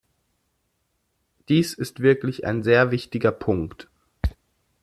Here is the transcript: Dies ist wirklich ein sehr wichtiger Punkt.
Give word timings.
Dies 1.47 1.75
ist 1.75 1.99
wirklich 2.01 2.43
ein 2.43 2.63
sehr 2.63 2.89
wichtiger 2.89 3.31
Punkt. 3.31 3.87